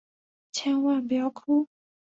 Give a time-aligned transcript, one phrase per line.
[0.51, 1.69] 千万不要哭！